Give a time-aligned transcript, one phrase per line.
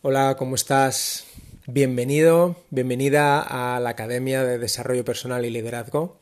[0.00, 1.24] Hola, ¿cómo estás?
[1.66, 6.20] Bienvenido, bienvenida a la Academia de Desarrollo Personal y Liderazgo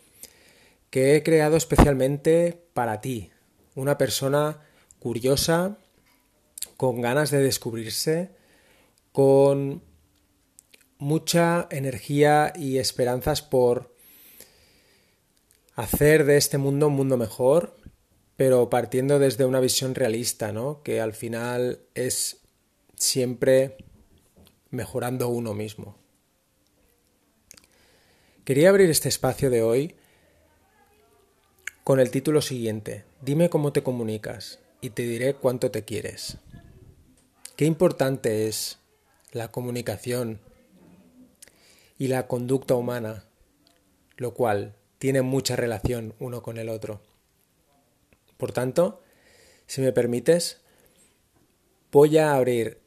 [0.88, 3.32] que he creado especialmente para ti,
[3.74, 4.62] una persona
[4.98, 5.76] curiosa,
[6.78, 8.30] con ganas de descubrirse,
[9.12, 9.82] con
[10.96, 13.94] mucha energía y esperanzas por
[15.74, 17.76] hacer de este mundo un mundo mejor,
[18.36, 20.82] pero partiendo desde una visión realista, ¿no?
[20.82, 22.45] Que al final es
[22.96, 23.76] siempre
[24.70, 25.96] mejorando uno mismo.
[28.44, 29.94] Quería abrir este espacio de hoy
[31.84, 36.38] con el título siguiente, Dime cómo te comunicas y te diré cuánto te quieres.
[37.56, 38.78] Qué importante es
[39.32, 40.40] la comunicación
[41.98, 43.24] y la conducta humana,
[44.16, 47.00] lo cual tiene mucha relación uno con el otro.
[48.36, 49.02] Por tanto,
[49.66, 50.60] si me permites,
[51.90, 52.85] voy a abrir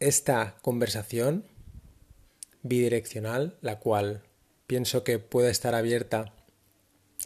[0.00, 1.44] esta conversación
[2.62, 4.22] bidireccional, la cual
[4.66, 6.34] pienso que puede estar abierta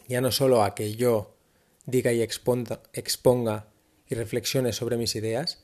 [0.07, 1.35] ya no solo a que yo
[1.85, 3.67] diga y exponga, exponga
[4.07, 5.63] y reflexione sobre mis ideas,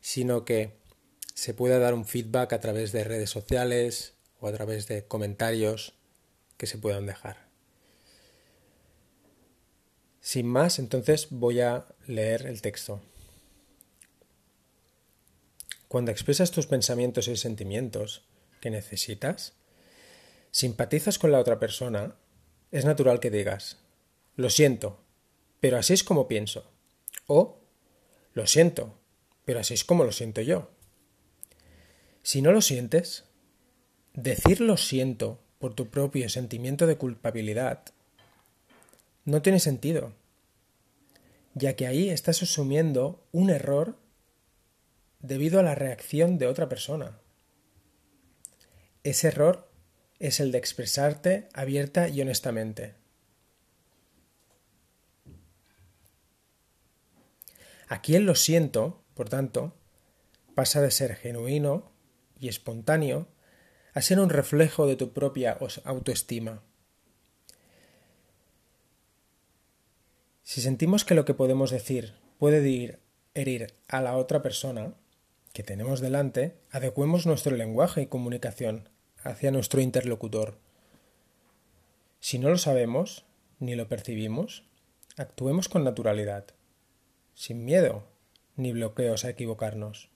[0.00, 0.72] sino que
[1.34, 5.94] se pueda dar un feedback a través de redes sociales o a través de comentarios
[6.56, 7.46] que se puedan dejar.
[10.20, 13.00] Sin más, entonces voy a leer el texto.
[15.88, 18.24] Cuando expresas tus pensamientos y sentimientos
[18.60, 19.54] que necesitas,
[20.50, 22.16] simpatizas con la otra persona,
[22.72, 23.78] es natural que digas,
[24.34, 25.04] lo siento,
[25.60, 26.70] pero así es como pienso.
[27.26, 27.60] O,
[28.32, 28.98] lo siento,
[29.44, 30.70] pero así es como lo siento yo.
[32.22, 33.24] Si no lo sientes,
[34.12, 37.84] decir lo siento por tu propio sentimiento de culpabilidad
[39.24, 40.12] no tiene sentido,
[41.54, 43.96] ya que ahí estás asumiendo un error
[45.26, 47.18] debido a la reacción de otra persona.
[49.02, 49.70] Ese error
[50.18, 52.94] es el de expresarte abierta y honestamente.
[57.88, 59.74] Aquí el lo siento, por tanto,
[60.54, 61.92] pasa de ser genuino
[62.38, 63.28] y espontáneo
[63.94, 66.62] a ser un reflejo de tu propia autoestima.
[70.42, 73.00] Si sentimos que lo que podemos decir puede
[73.34, 74.94] herir a la otra persona
[75.56, 78.90] que tenemos delante, adecuemos nuestro lenguaje y comunicación
[79.22, 80.58] hacia nuestro interlocutor.
[82.20, 83.24] Si no lo sabemos,
[83.58, 84.64] ni lo percibimos,
[85.16, 86.44] actuemos con naturalidad,
[87.32, 88.06] sin miedo
[88.56, 90.10] ni bloqueos a equivocarnos.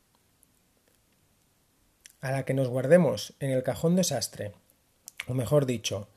[2.21, 4.53] A la que nos guardemos en el cajón desastre,
[5.27, 6.11] o mejor dicho,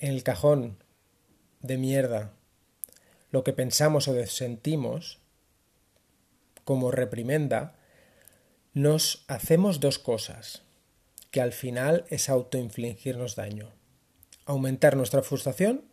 [0.00, 0.82] en el cajón
[1.60, 2.32] de mierda
[3.30, 5.20] lo que pensamos o sentimos
[6.64, 7.75] como reprimenda,
[8.76, 10.62] nos hacemos dos cosas,
[11.30, 13.72] que al final es autoinfligirnos daño.
[14.44, 15.86] Aumentar nuestra frustración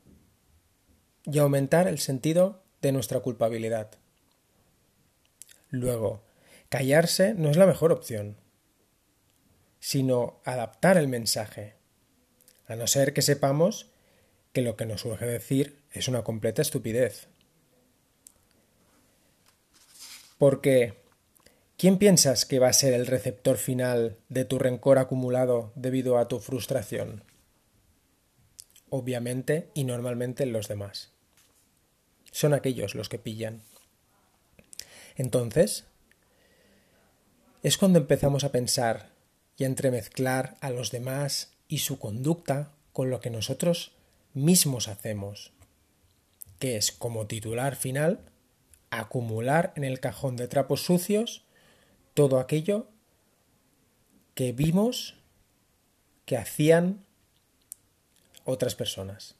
[1.23, 3.91] y aumentar el sentido de nuestra culpabilidad.
[5.69, 6.25] Luego,
[6.67, 8.35] callarse no es la mejor opción,
[9.79, 11.77] sino adaptar el mensaje,
[12.67, 13.91] a no ser que sepamos
[14.51, 17.29] que lo que nos surge decir es una completa estupidez.
[20.37, 21.01] Porque,
[21.83, 26.29] ¿quién piensas que va a ser el receptor final de tu rencor acumulado debido a
[26.29, 27.25] tu frustración?
[28.89, 31.11] Obviamente y normalmente los demás.
[32.31, 33.63] Son aquellos los que pillan.
[35.17, 35.83] Entonces,
[37.63, 39.09] es cuando empezamos a pensar
[39.57, 43.91] y a entremezclar a los demás y su conducta con lo que nosotros
[44.33, 45.51] mismos hacemos,
[46.59, 48.21] que es como titular final
[48.89, 51.43] acumular en el cajón de trapos sucios
[52.13, 52.87] todo aquello
[54.35, 55.15] que vimos
[56.25, 57.03] que hacían
[58.45, 59.35] otras personas.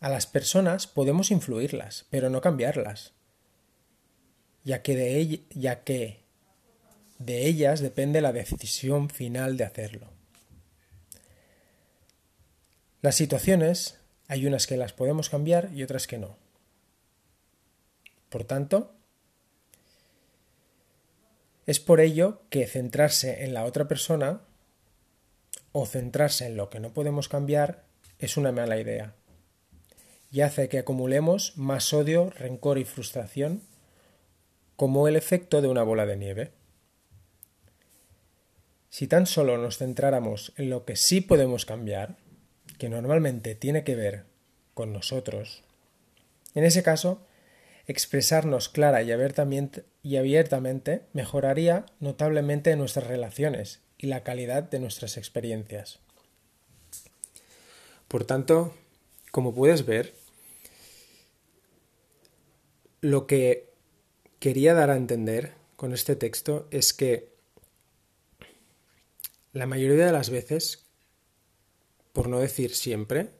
[0.00, 3.12] A las personas podemos influirlas, pero no cambiarlas,
[4.64, 6.22] ya que de, ya que
[7.18, 10.08] de ellas depende la decisión final de hacerlo.
[13.00, 13.98] Las situaciones
[14.28, 16.36] hay unas que las podemos cambiar y otras que no.
[18.28, 18.94] Por tanto,
[21.66, 24.42] es por ello que centrarse en la otra persona
[25.72, 27.84] o centrarse en lo que no podemos cambiar
[28.18, 29.14] es una mala idea
[30.32, 33.62] y hace que acumulemos más odio, rencor y frustración
[34.76, 36.52] como el efecto de una bola de nieve.
[38.88, 42.16] Si tan solo nos centráramos en lo que sí podemos cambiar,
[42.78, 44.24] que normalmente tiene que ver
[44.74, 45.62] con nosotros,
[46.54, 47.26] en ese caso
[47.86, 56.00] expresarnos clara y abiertamente, mejoraría notablemente nuestras relaciones y la calidad de nuestras experiencias.
[58.08, 58.74] Por tanto,
[59.30, 60.14] como puedes ver,
[63.00, 63.70] lo que
[64.38, 67.32] quería dar a entender con este texto es que
[69.52, 70.86] la mayoría de las veces,
[72.12, 73.30] por no decir siempre,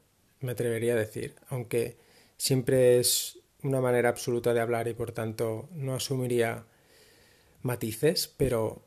[0.40, 1.96] me atrevería a decir, aunque
[2.36, 6.64] siempre es una manera absoluta de hablar y por tanto no asumiría
[7.62, 8.82] matices, pero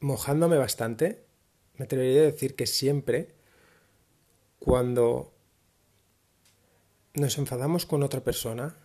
[0.00, 1.24] mojándome bastante,
[1.76, 3.34] me atrevería a decir que siempre
[4.58, 5.32] cuando
[7.14, 8.76] nos enfadamos con otra persona,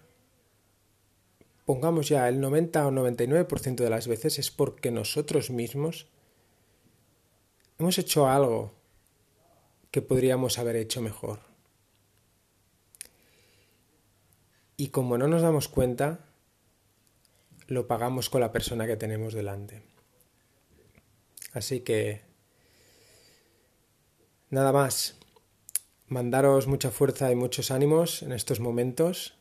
[1.66, 6.08] pongamos ya el 90 o 99% de las veces es porque nosotros mismos
[7.80, 8.74] hemos hecho algo
[9.92, 11.55] que podríamos haber hecho mejor.
[14.78, 16.26] Y como no nos damos cuenta,
[17.68, 19.84] lo pagamos con la persona que tenemos delante.
[21.54, 22.22] Así que,
[24.50, 25.18] nada más,
[26.08, 29.36] mandaros mucha fuerza y muchos ánimos en estos momentos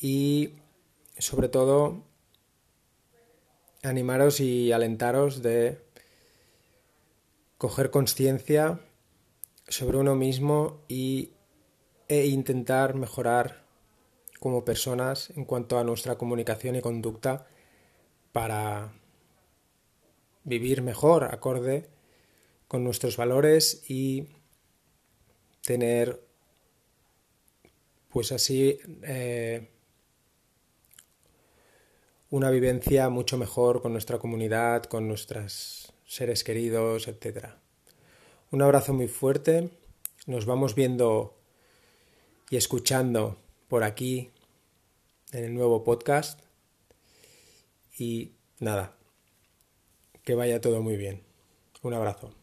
[0.00, 0.54] y
[1.18, 2.04] sobre todo
[3.82, 5.84] animaros y alentaros de
[7.58, 8.80] coger conciencia
[9.68, 11.32] sobre uno mismo y,
[12.10, 13.62] e intentar mejorar
[14.40, 17.46] como personas en cuanto a nuestra comunicación y conducta
[18.32, 18.92] para
[20.42, 21.88] vivir mejor acorde
[22.66, 24.26] con nuestros valores y
[25.62, 26.20] tener
[28.08, 29.68] pues así eh,
[32.28, 37.50] una vivencia mucho mejor con nuestra comunidad, con nuestros seres queridos, etc.
[38.50, 39.70] Un abrazo muy fuerte,
[40.26, 41.39] nos vamos viendo
[42.50, 43.38] y escuchando
[43.68, 44.30] por aquí
[45.32, 46.40] en el nuevo podcast
[47.96, 48.96] y nada,
[50.24, 51.22] que vaya todo muy bien.
[51.82, 52.39] Un abrazo.